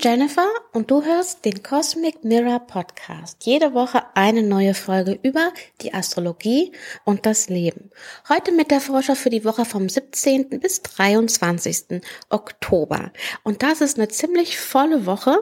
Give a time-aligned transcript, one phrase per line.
[0.00, 3.44] bin Jennifer und du hörst den Cosmic Mirror Podcast.
[3.44, 6.72] Jede Woche eine neue Folge über die Astrologie
[7.04, 7.90] und das Leben.
[8.28, 10.60] Heute mit der Vorschau für die Woche vom 17.
[10.60, 12.00] bis 23.
[12.28, 13.10] Oktober.
[13.42, 15.38] Und das ist eine ziemlich volle Woche.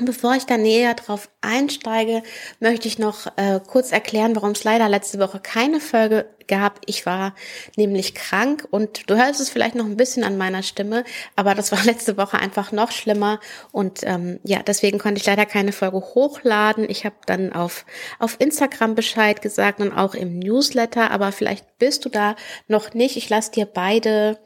[0.00, 2.22] Bevor ich da näher drauf einsteige,
[2.60, 6.80] möchte ich noch äh, kurz erklären, warum es leider letzte Woche keine Folge gab.
[6.86, 7.34] Ich war
[7.76, 11.02] nämlich krank und du hörst es vielleicht noch ein bisschen an meiner Stimme,
[11.34, 13.40] aber das war letzte Woche einfach noch schlimmer
[13.72, 16.88] und ähm, ja, deswegen konnte ich leider keine Folge hochladen.
[16.88, 17.84] Ich habe dann auf
[18.20, 22.36] auf Instagram Bescheid gesagt und auch im Newsletter, aber vielleicht bist du da
[22.68, 23.16] noch nicht.
[23.16, 24.38] Ich lasse dir beide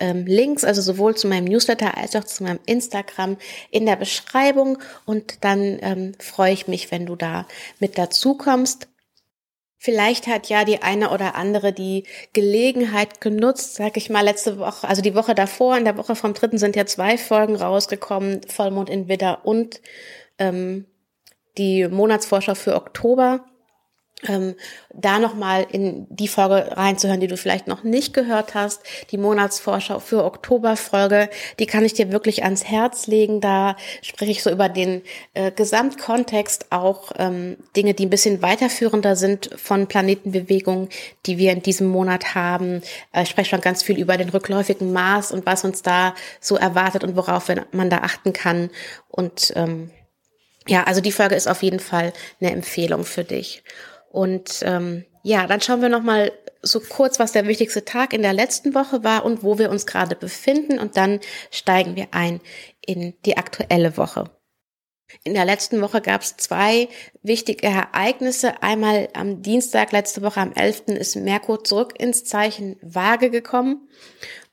[0.00, 3.36] ähm, Links, also sowohl zu meinem Newsletter als auch zu meinem Instagram
[3.70, 7.46] in der Beschreibung und dann ähm, freue ich mich, wenn du da
[7.80, 8.88] mit dazu kommst.
[9.80, 14.88] Vielleicht hat ja die eine oder andere die Gelegenheit genutzt, sag ich mal, letzte Woche,
[14.88, 18.90] also die Woche davor, in der Woche vom dritten sind ja zwei Folgen rausgekommen, Vollmond
[18.90, 19.80] in Widder und
[20.38, 20.86] ähm,
[21.58, 23.44] die Monatsvorschau für Oktober
[24.26, 24.56] ähm,
[24.92, 30.00] da nochmal in die Folge reinzuhören, die du vielleicht noch nicht gehört hast, die Monatsvorschau
[30.00, 33.40] für Oktoberfolge, die kann ich dir wirklich ans Herz legen.
[33.40, 35.02] Da spreche ich so über den
[35.34, 40.88] äh, Gesamtkontext, auch ähm, Dinge, die ein bisschen weiterführender sind von Planetenbewegungen,
[41.26, 42.82] die wir in diesem Monat haben.
[43.12, 46.56] Äh, ich spreche schon ganz viel über den rückläufigen Mars und was uns da so
[46.56, 48.70] erwartet und worauf man da achten kann.
[49.08, 49.90] Und ähm,
[50.68, 53.62] ja, also die Folge ist auf jeden Fall eine Empfehlung für dich.
[54.10, 58.22] Und ähm, ja, dann schauen wir noch mal so kurz, was der wichtigste Tag in
[58.22, 60.78] der letzten Woche war und wo wir uns gerade befinden.
[60.78, 61.20] Und dann
[61.50, 62.40] steigen wir ein
[62.84, 64.30] in die aktuelle Woche.
[65.24, 66.88] In der letzten Woche gab es zwei
[67.22, 68.62] wichtige Ereignisse.
[68.62, 70.88] Einmal am Dienstag, letzte Woche am 11.
[70.88, 73.88] ist Merkur zurück ins Zeichen Waage gekommen.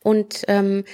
[0.02, 0.86] Und ähm,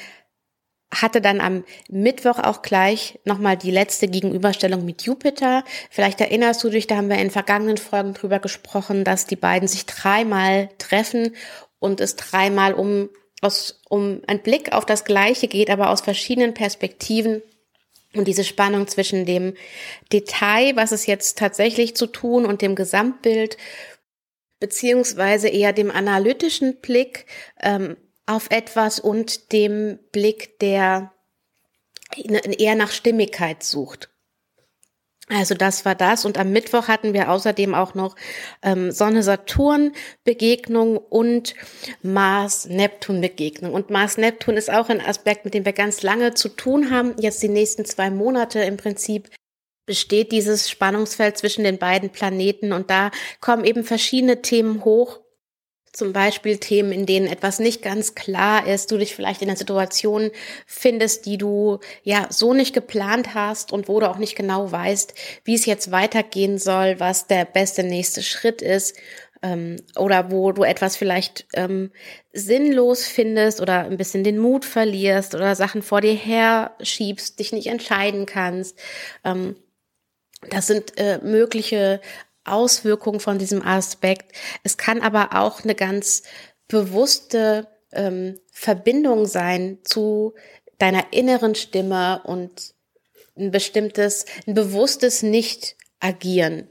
[0.93, 5.63] hatte dann am Mittwoch auch gleich nochmal die letzte Gegenüberstellung mit Jupiter.
[5.89, 9.67] Vielleicht erinnerst du dich, da haben wir in vergangenen Folgen drüber gesprochen, dass die beiden
[9.67, 11.35] sich dreimal treffen
[11.79, 13.09] und es dreimal um,
[13.41, 17.41] aus, um einen Blick auf das Gleiche geht, aber aus verschiedenen Perspektiven.
[18.13, 19.53] Und diese Spannung zwischen dem
[20.11, 23.55] Detail, was es jetzt tatsächlich zu tun und dem Gesamtbild,
[24.59, 27.25] beziehungsweise eher dem analytischen Blick,
[27.61, 27.95] ähm,
[28.25, 31.11] auf etwas und dem Blick, der
[32.15, 34.11] eher nach Stimmigkeit sucht.
[35.31, 36.25] Also das war das.
[36.25, 38.17] Und am Mittwoch hatten wir außerdem auch noch
[38.61, 41.55] ähm, Sonne-Saturn-Begegnung und
[42.01, 43.73] Mars-Neptun-Begegnung.
[43.73, 47.15] Und Mars-Neptun ist auch ein Aspekt, mit dem wir ganz lange zu tun haben.
[47.17, 49.29] Jetzt die nächsten zwei Monate im Prinzip
[49.85, 52.73] besteht dieses Spannungsfeld zwischen den beiden Planeten.
[52.73, 53.09] Und da
[53.39, 55.20] kommen eben verschiedene Themen hoch,
[55.93, 59.57] zum Beispiel Themen, in denen etwas nicht ganz klar ist, du dich vielleicht in einer
[59.57, 60.31] Situation
[60.65, 65.13] findest, die du ja so nicht geplant hast und wo du auch nicht genau weißt,
[65.43, 68.95] wie es jetzt weitergehen soll, was der beste nächste Schritt ist
[69.41, 71.91] ähm, oder wo du etwas vielleicht ähm,
[72.31, 77.51] sinnlos findest oder ein bisschen den Mut verlierst oder Sachen vor dir her schiebst, dich
[77.51, 78.77] nicht entscheiden kannst.
[79.25, 79.55] Ähm,
[80.49, 82.01] das sind äh, mögliche
[82.43, 84.35] Auswirkung von diesem Aspekt.
[84.63, 86.23] Es kann aber auch eine ganz
[86.67, 90.33] bewusste ähm, Verbindung sein zu
[90.77, 92.73] deiner inneren Stimme und
[93.37, 96.69] ein bestimmtes, ein bewusstes Nicht-Agieren.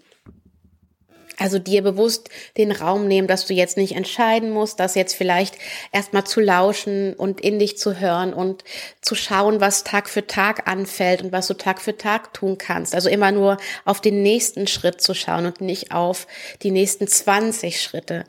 [1.40, 2.28] Also dir bewusst
[2.58, 5.56] den Raum nehmen, dass du jetzt nicht entscheiden musst, das jetzt vielleicht
[5.90, 8.62] erstmal zu lauschen und in dich zu hören und
[9.00, 12.94] zu schauen, was Tag für Tag anfällt und was du Tag für Tag tun kannst.
[12.94, 13.56] Also immer nur
[13.86, 16.26] auf den nächsten Schritt zu schauen und nicht auf
[16.62, 18.24] die nächsten 20 Schritte.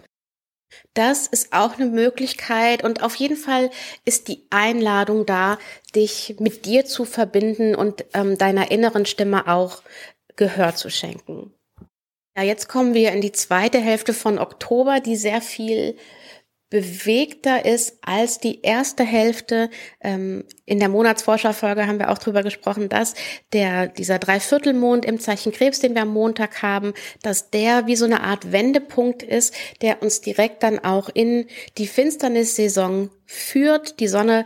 [0.94, 3.72] Das ist auch eine Möglichkeit und auf jeden Fall
[4.06, 5.58] ist die Einladung da,
[5.96, 9.84] dich mit dir zu verbinden und ähm, deiner inneren Stimme auch
[10.38, 11.54] Gehör zu schenken.
[12.36, 15.98] Ja, jetzt kommen wir in die zweite Hälfte von Oktober, die sehr viel
[16.72, 19.70] bewegter ist als die erste Hälfte.
[20.00, 23.14] Ähm, in der Monatsforscherfolge haben wir auch drüber gesprochen, dass
[23.52, 28.06] der, dieser Dreiviertelmond im Zeichen Krebs, den wir am Montag haben, dass der wie so
[28.06, 31.48] eine Art Wendepunkt ist, der uns direkt dann auch in
[31.78, 34.00] die Finsternissaison führt.
[34.00, 34.46] Die Sonne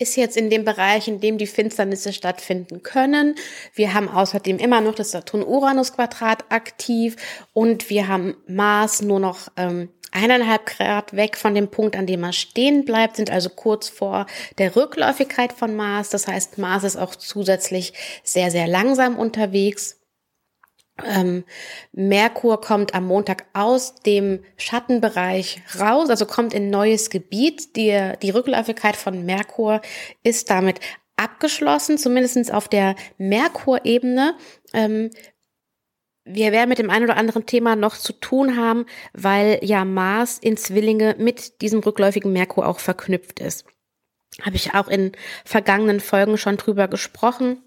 [0.00, 3.36] ist jetzt in dem Bereich, in dem die Finsternisse stattfinden können.
[3.74, 7.16] Wir haben außerdem immer noch das Saturn-Uranus-Quadrat aktiv
[7.52, 12.24] und wir haben Mars nur noch ähm, eineinhalb Grad weg von dem Punkt, an dem
[12.24, 14.26] er stehen bleibt, sind also kurz vor
[14.58, 16.08] der Rückläufigkeit von Mars.
[16.08, 17.92] Das heißt, Mars ist auch zusätzlich
[18.24, 19.99] sehr, sehr langsam unterwegs.
[21.06, 21.44] Ähm,
[21.92, 27.76] Merkur kommt am Montag aus dem Schattenbereich raus, also kommt in neues Gebiet.
[27.76, 29.80] Die, die Rückläufigkeit von Merkur
[30.22, 30.80] ist damit
[31.16, 34.36] abgeschlossen, zumindestens auf der Merkur-Ebene.
[34.72, 35.10] Ähm,
[36.24, 40.38] wir werden mit dem einen oder anderen Thema noch zu tun haben, weil ja Mars
[40.38, 43.64] in Zwillinge mit diesem rückläufigen Merkur auch verknüpft ist.
[44.42, 45.12] Habe ich auch in
[45.44, 47.62] vergangenen Folgen schon drüber gesprochen.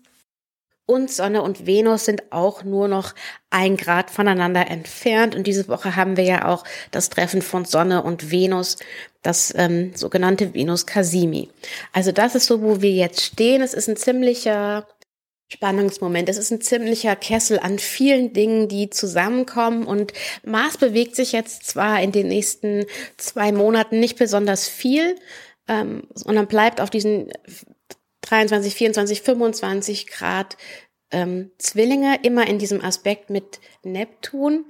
[0.86, 3.14] Und Sonne und Venus sind auch nur noch
[3.50, 5.34] ein Grad voneinander entfernt.
[5.34, 8.78] Und diese Woche haben wir ja auch das Treffen von Sonne und Venus,
[9.22, 11.50] das ähm, sogenannte Venus Casimi.
[11.94, 13.62] Also das ist so, wo wir jetzt stehen.
[13.62, 14.86] Es ist ein ziemlicher
[15.54, 16.28] Spannungsmoment.
[16.28, 20.12] Es ist ein ziemlicher Kessel an vielen Dingen, die zusammenkommen und
[20.44, 22.86] Mars bewegt sich jetzt zwar in den nächsten
[23.18, 25.16] zwei Monaten nicht besonders viel,
[25.68, 27.32] ähm, sondern bleibt auf diesen
[28.34, 30.58] 23, 24, 25 Grad
[31.12, 34.66] ähm, Zwillinge immer in diesem Aspekt mit Neptun.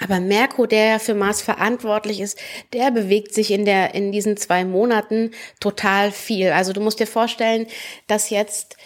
[0.00, 2.36] Aber Merkur, der ja für Mars verantwortlich ist,
[2.72, 5.30] der bewegt sich in der, in diesen zwei Monaten
[5.60, 6.50] total viel.
[6.50, 7.68] Also du musst dir vorstellen,
[8.08, 8.76] dass jetzt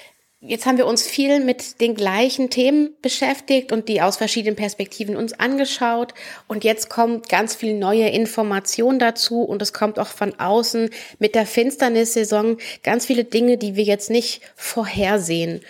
[0.41, 5.17] Jetzt haben wir uns viel mit den gleichen Themen beschäftigt und die aus verschiedenen Perspektiven
[5.17, 6.15] uns angeschaut.
[6.47, 11.35] Und jetzt kommt ganz viel neue Information dazu und es kommt auch von außen mit
[11.35, 15.61] der Finsternissaison ganz viele Dinge, die wir jetzt nicht vorhersehen.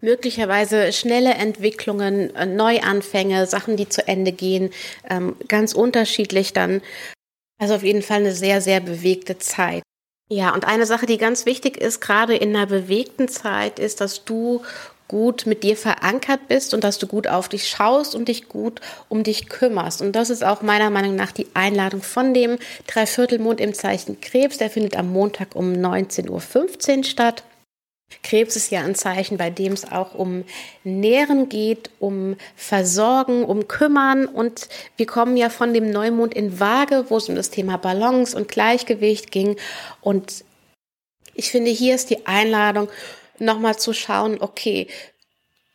[0.00, 4.70] Möglicherweise schnelle Entwicklungen, äh, Neuanfänge, Sachen, die zu Ende gehen,
[5.10, 6.80] ähm, ganz unterschiedlich dann.
[7.60, 9.82] Also auf jeden Fall eine sehr, sehr bewegte Zeit.
[10.28, 14.24] Ja, und eine Sache, die ganz wichtig ist, gerade in einer bewegten Zeit, ist, dass
[14.24, 14.62] du
[15.08, 18.82] gut mit dir verankert bist und dass du gut auf dich schaust und dich gut
[19.08, 20.02] um dich kümmerst.
[20.02, 24.58] Und das ist auch meiner Meinung nach die Einladung von dem Dreiviertelmond im Zeichen Krebs.
[24.58, 26.28] Der findet am Montag um 19.15
[26.98, 27.42] Uhr statt.
[28.22, 30.44] Krebs ist ja ein Zeichen, bei dem es auch um
[30.82, 34.26] Nähren geht, um Versorgen, um Kümmern.
[34.26, 38.36] Und wir kommen ja von dem Neumond in Waage, wo es um das Thema Balance
[38.36, 39.56] und Gleichgewicht ging.
[40.00, 40.44] Und
[41.34, 42.88] ich finde, hier ist die Einladung,
[43.38, 44.88] nochmal zu schauen, okay,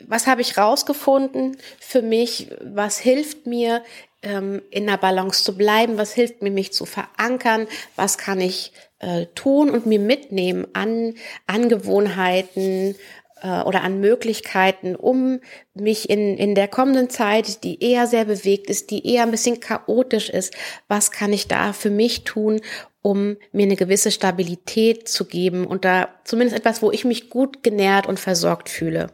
[0.06, 2.50] was habe ich rausgefunden für mich?
[2.62, 3.84] Was hilft mir,
[4.24, 5.98] ähm, in der Balance zu bleiben?
[5.98, 7.68] Was hilft mir, mich zu verankern?
[7.96, 11.16] Was kann ich äh, tun und mir mitnehmen an
[11.46, 12.96] Angewohnheiten
[13.42, 15.40] äh, oder an Möglichkeiten, um
[15.74, 19.60] mich in, in der kommenden Zeit, die eher sehr bewegt ist, die eher ein bisschen
[19.60, 20.56] chaotisch ist,
[20.88, 22.62] was kann ich da für mich tun,
[23.02, 27.62] um mir eine gewisse Stabilität zu geben und da zumindest etwas, wo ich mich gut
[27.62, 29.08] genährt und versorgt fühle.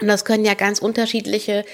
[0.00, 1.64] Und das können ja ganz unterschiedliche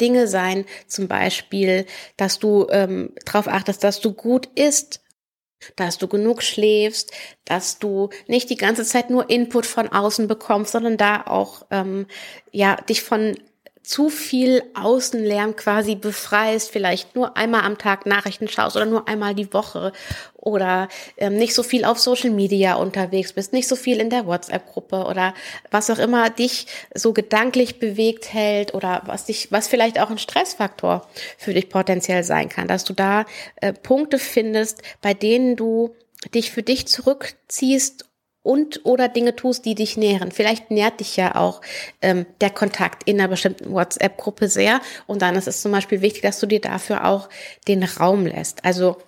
[0.00, 1.86] Dinge sein, zum Beispiel,
[2.16, 5.02] dass du ähm, darauf achtest, dass du gut isst,
[5.76, 7.12] dass du genug schläfst,
[7.44, 12.06] dass du nicht die ganze Zeit nur Input von außen bekommst, sondern da auch ähm,
[12.50, 13.36] ja dich von
[13.84, 19.34] zu viel Außenlärm quasi befreist, vielleicht nur einmal am Tag Nachrichten schaust oder nur einmal
[19.34, 19.92] die Woche
[20.36, 20.88] oder
[21.18, 25.04] ähm, nicht so viel auf Social Media unterwegs bist, nicht so viel in der WhatsApp-Gruppe
[25.04, 25.34] oder
[25.70, 30.18] was auch immer dich so gedanklich bewegt hält oder was dich, was vielleicht auch ein
[30.18, 33.26] Stressfaktor für dich potenziell sein kann, dass du da
[33.56, 35.94] äh, Punkte findest, bei denen du
[36.34, 38.06] dich für dich zurückziehst
[38.44, 40.30] und oder Dinge tust, die dich nähren.
[40.30, 41.62] Vielleicht nährt dich ja auch
[42.00, 44.80] ähm, der Kontakt in einer bestimmten WhatsApp-Gruppe sehr.
[45.08, 47.28] Und dann ist es zum Beispiel wichtig, dass du dir dafür auch
[47.66, 48.64] den Raum lässt.
[48.64, 48.98] Also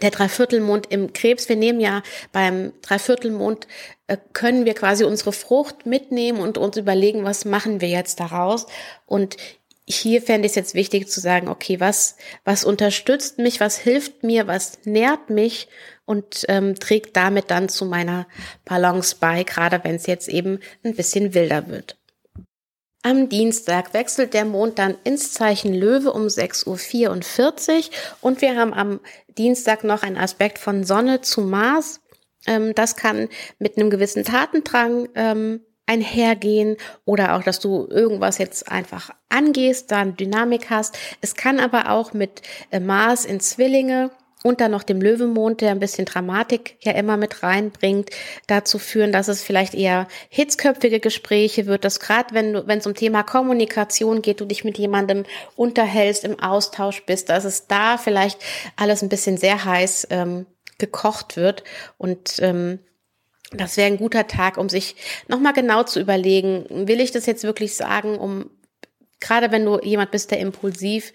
[0.00, 3.66] der Dreiviertelmond im Krebs, wir nehmen ja beim Dreiviertelmond,
[4.06, 8.66] äh, können wir quasi unsere Frucht mitnehmen und uns überlegen, was machen wir jetzt daraus.
[9.06, 9.36] Und
[9.86, 14.22] hier fände ich es jetzt wichtig zu sagen, okay, was, was unterstützt mich, was hilft
[14.22, 15.68] mir, was nährt mich
[16.04, 18.26] und ähm, trägt damit dann zu meiner
[18.64, 21.96] Balance bei, gerade wenn es jetzt eben ein bisschen wilder wird.
[23.04, 27.90] Am Dienstag wechselt der Mond dann ins Zeichen Löwe um 6.44 Uhr
[28.20, 29.00] und wir haben am
[29.36, 32.00] Dienstag noch einen Aspekt von Sonne zu Mars.
[32.46, 33.28] Ähm, das kann
[33.58, 40.16] mit einem gewissen Tatendrang ähm, einhergehen oder auch, dass du irgendwas jetzt einfach angehst, dann
[40.16, 40.96] Dynamik hast.
[41.20, 44.10] Es kann aber auch mit äh, Mars in Zwillinge
[44.42, 48.10] und dann noch dem Löwenmond, der ein bisschen Dramatik ja immer mit reinbringt,
[48.46, 52.86] dazu führen, dass es vielleicht eher hitzköpfige Gespräche wird, dass gerade wenn du, wenn es
[52.86, 55.24] um Thema Kommunikation geht, du dich mit jemandem
[55.56, 58.40] unterhältst, im Austausch bist, dass es da vielleicht
[58.76, 60.46] alles ein bisschen sehr heiß ähm,
[60.78, 61.62] gekocht wird.
[61.98, 62.80] Und ähm,
[63.52, 64.96] das wäre ein guter Tag, um sich
[65.28, 68.50] nochmal genau zu überlegen, will ich das jetzt wirklich sagen, um
[69.20, 71.12] gerade wenn du jemand bist, der impulsiv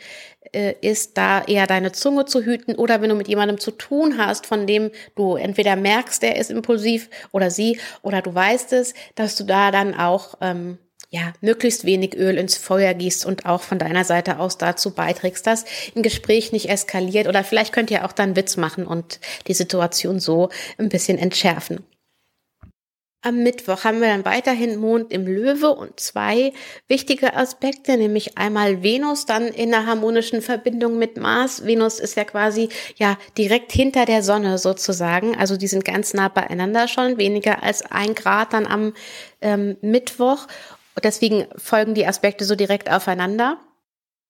[0.53, 4.45] ist, da eher deine Zunge zu hüten oder wenn du mit jemandem zu tun hast,
[4.45, 9.35] von dem du entweder merkst, der ist impulsiv oder sie oder du weißt es, dass
[9.35, 10.77] du da dann auch ähm,
[11.09, 15.47] ja, möglichst wenig Öl ins Feuer gießt und auch von deiner Seite aus dazu beiträgst,
[15.47, 19.53] dass ein Gespräch nicht eskaliert oder vielleicht könnt ihr auch dann Witz machen und die
[19.53, 21.85] Situation so ein bisschen entschärfen.
[23.27, 26.53] Am Mittwoch haben wir dann weiterhin Mond im Löwe und zwei
[26.87, 31.65] wichtige Aspekte, nämlich einmal Venus dann in einer harmonischen Verbindung mit Mars.
[31.65, 36.29] Venus ist ja quasi ja direkt hinter der Sonne sozusagen, also die sind ganz nah
[36.29, 38.93] beieinander schon, weniger als ein Grad dann am
[39.41, 40.47] ähm, Mittwoch.
[40.95, 43.57] Und deswegen folgen die Aspekte so direkt aufeinander.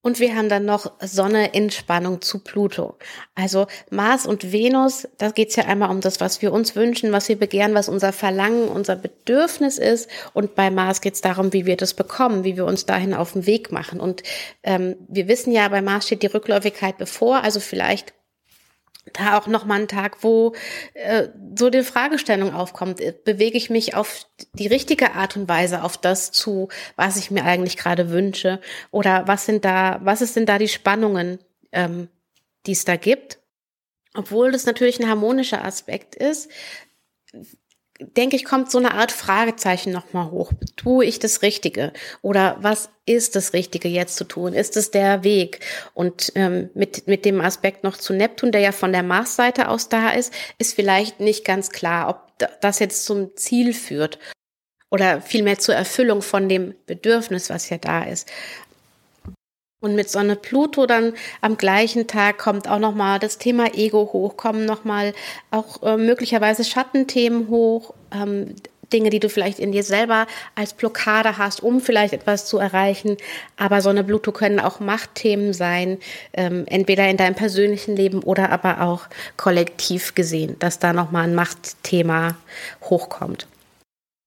[0.02, 2.98] Und wir haben dann noch Sonne in Spannung zu Pluto.
[3.36, 7.28] Also Mars und Venus, da geht's ja einmal um das, was wir uns wünschen, was
[7.28, 10.10] wir begehren, was unser Verlangen, unser Bedürfnis ist.
[10.34, 13.46] Und bei Mars geht's darum, wie wir das bekommen, wie wir uns dahin auf den
[13.48, 14.00] Weg machen.
[14.00, 14.24] Und
[14.64, 17.44] ähm, wir wissen ja, bei Mars steht die Rückläufigkeit bevor.
[17.44, 18.14] Also vielleicht
[19.14, 20.54] da auch noch mal ein Tag, wo
[20.94, 25.84] äh, so die Fragestellung aufkommt, äh, bewege ich mich auf die richtige Art und Weise
[25.84, 28.60] auf das zu, was ich mir eigentlich gerade wünsche
[28.92, 31.40] oder was sind da, was ist denn da die Spannungen,
[31.72, 32.10] ähm,
[32.66, 33.40] die es da gibt?
[34.14, 36.50] Obwohl das natürlich ein harmonischer Aspekt ist,
[38.00, 40.52] denke ich, kommt so eine Art Fragezeichen nochmal hoch.
[40.76, 41.94] Tue ich das Richtige?
[42.22, 44.54] Oder was ist das Richtige jetzt zu tun?
[44.54, 45.60] Ist es der Weg?
[45.94, 49.90] Und ähm, mit, mit dem Aspekt noch zu Neptun, der ja von der Marsseite aus
[49.90, 54.20] da ist, ist vielleicht nicht ganz klar, ob das jetzt zum Ziel führt
[54.90, 58.32] oder vielmehr zur Erfüllung von dem Bedürfnis, was ja da ist.
[59.88, 64.36] Und mit Sonne Pluto dann am gleichen Tag kommt auch nochmal das Thema Ego hoch,
[64.36, 65.14] kommen nochmal
[65.50, 68.54] auch äh, möglicherweise Schattenthemen hoch, ähm,
[68.92, 73.16] Dinge, die du vielleicht in dir selber als Blockade hast, um vielleicht etwas zu erreichen.
[73.56, 76.00] Aber Sonne Pluto können auch Machtthemen sein,
[76.34, 79.04] ähm, entweder in deinem persönlichen Leben oder aber auch
[79.38, 82.36] kollektiv gesehen, dass da nochmal ein Machtthema
[82.84, 83.48] hochkommt.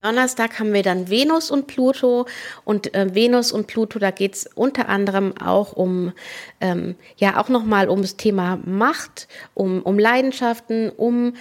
[0.03, 2.27] Donnerstag haben wir dann Venus und Pluto
[2.65, 6.15] und äh, Venus und Pluto, da geht's unter anderem auch um
[6.63, 11.35] ähm, ja auch nochmal ums Thema Macht, um, um Leidenschaften, um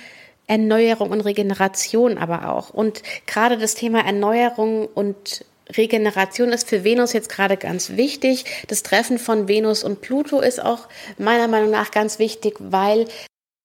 [0.48, 2.72] Erneuerung und Regeneration aber auch.
[2.72, 5.46] Und gerade das Thema Erneuerung und
[5.78, 8.44] Regeneration ist für Venus jetzt gerade ganz wichtig.
[8.68, 13.06] Das Treffen von Venus und Pluto ist auch meiner Meinung nach ganz wichtig, weil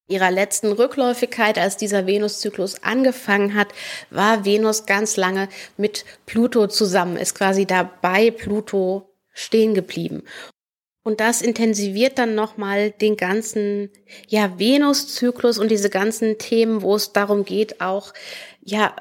[0.08, 3.68] ihrer letzten Rückläufigkeit, als dieser Venuszyklus angefangen hat,
[4.10, 10.22] war Venus ganz lange mit Pluto zusammen, ist quasi dabei Pluto stehen geblieben.
[11.06, 13.90] Und das intensiviert dann nochmal den ganzen,
[14.26, 18.14] ja, Venuszyklus und diese ganzen Themen, wo es darum geht, auch,
[18.62, 18.96] ja,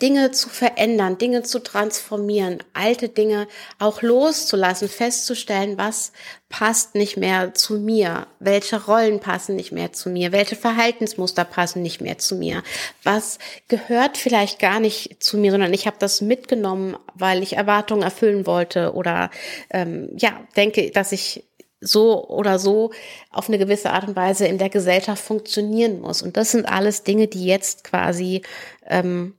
[0.00, 3.48] Dinge zu verändern, Dinge zu transformieren, alte Dinge
[3.80, 6.12] auch loszulassen, festzustellen, was
[6.48, 11.82] passt nicht mehr zu mir, welche Rollen passen nicht mehr zu mir, welche Verhaltensmuster passen
[11.82, 12.62] nicht mehr zu mir,
[13.02, 18.02] was gehört vielleicht gar nicht zu mir, sondern ich habe das mitgenommen, weil ich Erwartungen
[18.02, 19.30] erfüllen wollte oder
[19.70, 21.44] ähm, ja denke, dass ich
[21.80, 22.92] so oder so
[23.32, 26.22] auf eine gewisse Art und Weise in der Gesellschaft funktionieren muss.
[26.22, 28.42] Und das sind alles Dinge, die jetzt quasi
[28.86, 29.34] ähm,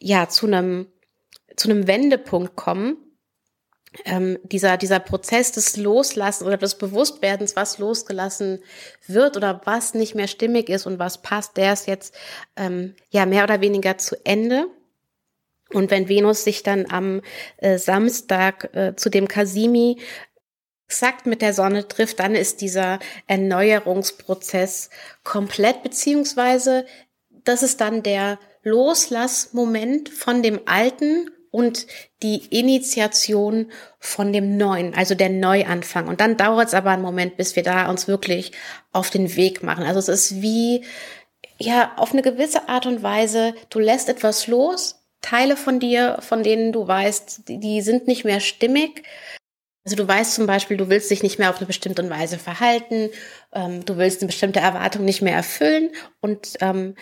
[0.00, 0.86] ja zu einem
[1.56, 2.98] zu einem Wendepunkt kommen.
[4.04, 8.62] Ähm, dieser dieser Prozess des Loslassen oder des Bewusstwerdens, was losgelassen
[9.06, 12.14] wird oder was nicht mehr stimmig ist und was passt, der ist jetzt
[12.56, 14.66] ähm, ja mehr oder weniger zu Ende.
[15.72, 17.22] Und wenn Venus sich dann am
[17.56, 19.98] äh, Samstag äh, zu dem Kasimi
[20.86, 24.90] exakt mit der Sonne trifft, dann ist dieser Erneuerungsprozess
[25.24, 26.86] komplett, beziehungsweise
[27.30, 31.86] das ist dann der Loslassmoment von dem Alten und
[32.22, 36.08] die Initiation von dem Neuen, also der Neuanfang.
[36.08, 38.52] Und dann dauert es aber einen Moment, bis wir da uns wirklich
[38.92, 39.84] auf den Weg machen.
[39.84, 40.84] Also es ist wie,
[41.58, 46.42] ja, auf eine gewisse Art und Weise, du lässt etwas los, Teile von dir, von
[46.42, 49.04] denen du weißt, die sind nicht mehr stimmig.
[49.84, 53.08] Also du weißt zum Beispiel, du willst dich nicht mehr auf eine bestimmte Weise verhalten,
[53.52, 56.96] ähm, du willst eine bestimmte Erwartung nicht mehr erfüllen und ähm,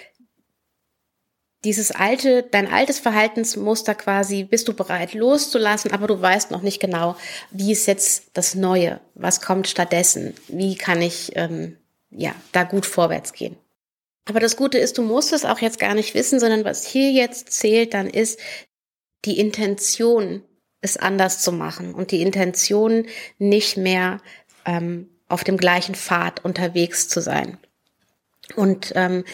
[1.65, 6.81] dieses alte, dein altes Verhaltensmuster quasi, bist du bereit loszulassen, aber du weißt noch nicht
[6.81, 7.17] genau,
[7.51, 11.79] wie ist jetzt das Neue, was kommt stattdessen, wie kann ich ähm,
[12.11, 13.57] ja da gut vorwärts gehen.
[14.27, 17.11] Aber das Gute ist, du musst es auch jetzt gar nicht wissen, sondern was hier
[17.11, 18.39] jetzt zählt, dann ist
[19.25, 20.43] die Intention,
[20.81, 23.07] es anders zu machen und die Intention,
[23.39, 24.21] nicht mehr
[24.67, 27.59] ähm, auf dem gleichen Pfad unterwegs zu sein.
[28.57, 29.25] Und ähm,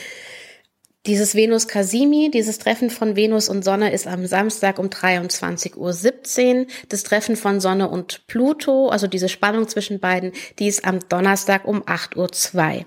[1.06, 6.66] dieses Venus Casimi, dieses Treffen von Venus und Sonne ist am Samstag um 23.17 Uhr.
[6.88, 11.66] Das Treffen von Sonne und Pluto, also diese Spannung zwischen beiden, die ist am Donnerstag
[11.66, 12.86] um 8.02 Uhr.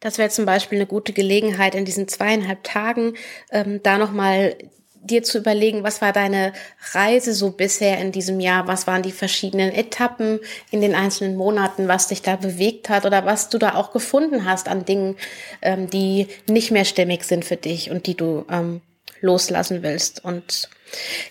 [0.00, 3.14] Das wäre zum Beispiel eine gute Gelegenheit, in diesen zweieinhalb Tagen
[3.50, 4.56] ähm, da nochmal
[5.02, 6.52] dir zu überlegen, was war deine
[6.92, 10.40] Reise so bisher in diesem Jahr, was waren die verschiedenen Etappen
[10.70, 14.44] in den einzelnen Monaten, was dich da bewegt hat oder was du da auch gefunden
[14.44, 15.16] hast an Dingen,
[15.62, 18.82] ähm, die nicht mehr stimmig sind für dich und die du ähm,
[19.20, 20.24] loslassen willst.
[20.24, 20.68] Und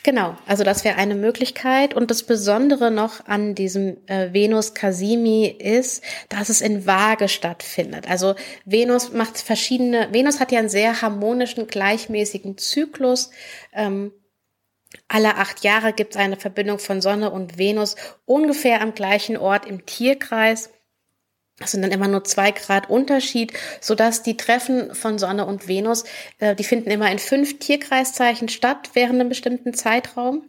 [0.04, 1.94] genau, also das wäre eine Möglichkeit.
[1.94, 8.10] Und das Besondere noch an diesem äh, Venus Casimi ist, dass es in Waage stattfindet.
[8.10, 8.36] Also
[8.66, 13.32] Venus macht verschiedene, Venus hat ja einen sehr harmonischen, gleichmäßigen Zyklus.
[13.74, 14.12] Ähm,
[15.08, 19.66] alle acht Jahre gibt es eine Verbindung von Sonne und Venus ungefähr am gleichen Ort
[19.66, 20.70] im Tierkreis.
[21.60, 25.68] Das sind dann immer nur zwei Grad Unterschied, so dass die Treffen von Sonne und
[25.68, 26.06] Venus,
[26.40, 30.44] äh, die finden immer in fünf Tierkreiszeichen statt während einem bestimmten Zeitraum.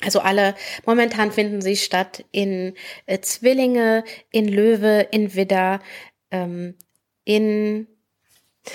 [0.00, 2.74] Also alle, momentan finden sie statt in
[3.06, 5.80] äh, Zwillinge, in Löwe, in Widder,
[6.30, 6.74] ähm,
[7.24, 7.86] in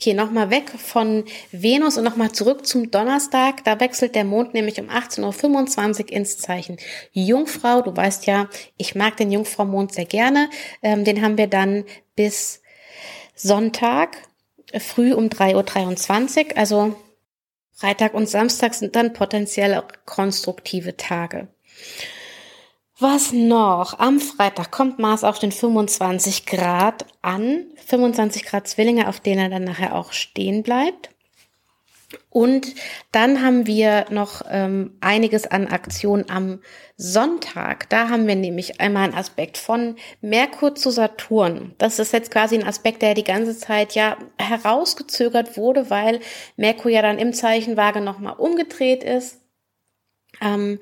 [0.00, 3.64] Okay, nochmal weg von Venus und nochmal zurück zum Donnerstag.
[3.64, 6.76] Da wechselt der Mond nämlich um 18.25 Uhr ins Zeichen
[7.10, 7.82] Jungfrau.
[7.82, 10.50] Du weißt ja, ich mag den Jungfrau-Mond sehr gerne.
[10.82, 12.62] Ähm, den haben wir dann bis
[13.34, 14.18] Sonntag
[14.78, 16.56] früh um 3.23 Uhr.
[16.56, 16.94] Also
[17.72, 21.48] Freitag und Samstag sind dann potenziell konstruktive Tage.
[23.00, 24.00] Was noch?
[24.00, 27.66] Am Freitag kommt Mars auf den 25 Grad an.
[27.86, 31.10] 25 Grad Zwillinge, auf denen er dann nachher auch stehen bleibt.
[32.30, 32.74] Und
[33.12, 36.60] dann haben wir noch ähm, einiges an Aktionen am
[36.96, 37.88] Sonntag.
[37.90, 41.74] Da haben wir nämlich einmal einen Aspekt von Merkur zu Saturn.
[41.78, 46.20] Das ist jetzt quasi ein Aspekt, der die ganze Zeit ja herausgezögert wurde, weil
[46.56, 49.40] Merkur ja dann im Zeichen Waage nochmal umgedreht ist.
[50.40, 50.80] Ähm,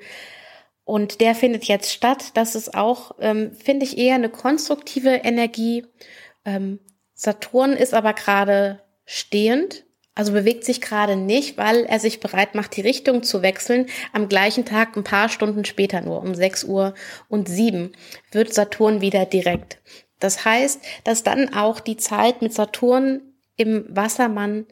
[0.87, 2.31] und der findet jetzt statt.
[2.35, 5.85] Das ist auch, ähm, finde ich, eher eine konstruktive Energie.
[6.45, 6.79] Ähm,
[7.13, 9.83] Saturn ist aber gerade stehend,
[10.15, 13.87] also bewegt sich gerade nicht, weil er sich bereit macht, die Richtung zu wechseln.
[14.13, 16.93] Am gleichen Tag, ein paar Stunden später nur, um 6 Uhr
[17.27, 17.91] und 7,
[18.31, 19.79] wird Saturn wieder direkt.
[20.21, 23.21] Das heißt, dass dann auch die Zeit mit Saturn
[23.57, 24.67] im Wassermann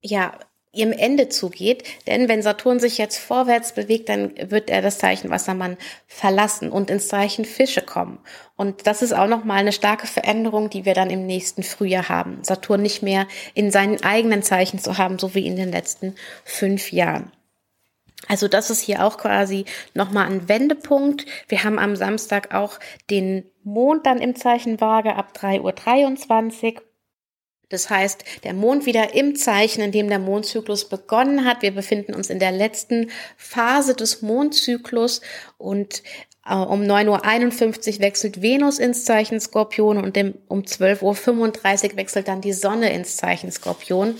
[0.00, 0.38] ja
[0.72, 1.84] ihrem Ende zugeht.
[2.06, 6.90] Denn wenn Saturn sich jetzt vorwärts bewegt, dann wird er das Zeichen Wassermann verlassen und
[6.90, 8.18] ins Zeichen Fische kommen.
[8.56, 12.42] Und das ist auch nochmal eine starke Veränderung, die wir dann im nächsten Frühjahr haben.
[12.42, 16.92] Saturn nicht mehr in seinen eigenen Zeichen zu haben, so wie in den letzten fünf
[16.92, 17.32] Jahren.
[18.28, 21.26] Also das ist hier auch quasi nochmal ein Wendepunkt.
[21.48, 22.78] Wir haben am Samstag auch
[23.08, 26.82] den Mond dann im Zeichen Waage ab 3.23 Uhr.
[27.70, 31.62] Das heißt, der Mond wieder im Zeichen, in dem der Mondzyklus begonnen hat.
[31.62, 35.22] Wir befinden uns in der letzten Phase des Mondzyklus
[35.56, 36.02] und
[36.44, 42.28] äh, um 9.51 Uhr wechselt Venus ins Zeichen Skorpion und dem, um 12.35 Uhr wechselt
[42.28, 44.16] dann die Sonne ins Zeichen Skorpion.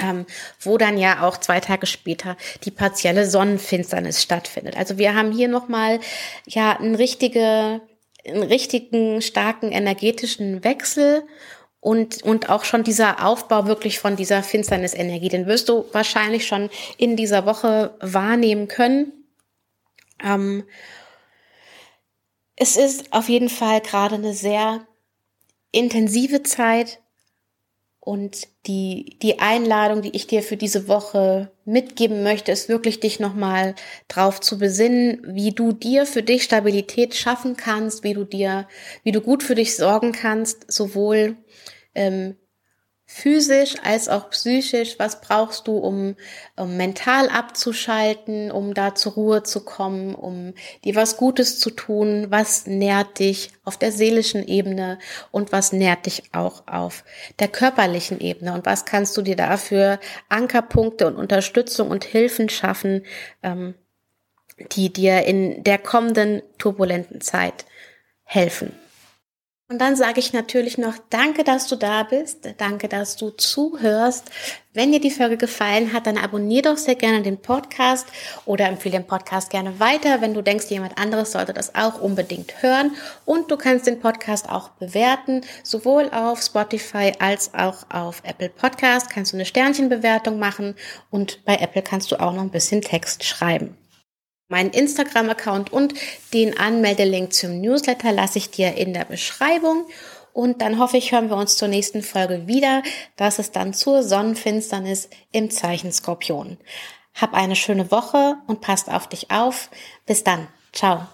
[0.00, 0.26] Ähm,
[0.58, 4.76] wo dann ja auch zwei Tage später die partielle Sonnenfinsternis stattfindet.
[4.76, 6.00] Also wir haben hier nochmal
[6.46, 7.80] ja einen richtige,
[8.26, 11.22] einen richtigen starken energetischen Wechsel
[11.84, 16.70] und, und auch schon dieser Aufbau wirklich von dieser Finsternisenergie, den wirst du wahrscheinlich schon
[16.96, 19.12] in dieser Woche wahrnehmen können.
[20.18, 20.64] Ähm,
[22.56, 24.86] es ist auf jeden Fall gerade eine sehr
[25.72, 27.02] intensive Zeit
[28.00, 33.20] und die, die Einladung, die ich dir für diese Woche mitgeben möchte, ist wirklich dich
[33.20, 33.74] nochmal
[34.08, 38.68] drauf zu besinnen, wie du dir für dich Stabilität schaffen kannst, wie du dir,
[39.02, 41.36] wie du gut für dich sorgen kannst, sowohl
[41.94, 42.36] ähm,
[43.06, 44.98] physisch als auch psychisch.
[44.98, 46.16] Was brauchst du, um,
[46.56, 50.54] um mental abzuschalten, um da zur Ruhe zu kommen, um
[50.84, 52.26] dir was Gutes zu tun?
[52.30, 54.98] Was nährt dich auf der seelischen Ebene
[55.30, 57.04] und was nährt dich auch auf
[57.38, 58.54] der körperlichen Ebene?
[58.54, 63.04] Und was kannst du dir dafür Ankerpunkte und Unterstützung und Hilfen schaffen,
[63.42, 63.74] ähm,
[64.72, 67.66] die dir in der kommenden turbulenten Zeit
[68.22, 68.72] helfen?
[69.74, 72.48] Und dann sage ich natürlich noch Danke, dass du da bist.
[72.58, 74.30] Danke, dass du zuhörst.
[74.72, 78.06] Wenn dir die Folge gefallen hat, dann abonnier doch sehr gerne den Podcast
[78.46, 80.20] oder empfehle den Podcast gerne weiter.
[80.20, 82.92] Wenn du denkst, jemand anderes sollte das auch unbedingt hören.
[83.24, 89.10] Und du kannst den Podcast auch bewerten, sowohl auf Spotify als auch auf Apple Podcast.
[89.10, 90.76] Kannst du eine Sternchenbewertung machen
[91.10, 93.76] und bei Apple kannst du auch noch ein bisschen Text schreiben.
[94.54, 95.94] Meinen Instagram-Account und
[96.32, 99.88] den Anmeldelink zum Newsletter lasse ich dir in der Beschreibung.
[100.32, 102.84] Und dann hoffe ich, hören wir uns zur nächsten Folge wieder.
[103.16, 106.58] Das ist dann zur Sonnenfinsternis im Zeichen Skorpion.
[107.14, 109.70] Hab eine schöne Woche und passt auf dich auf.
[110.06, 110.46] Bis dann.
[110.72, 111.04] Ciao.